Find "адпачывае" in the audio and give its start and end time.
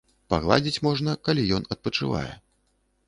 1.77-2.29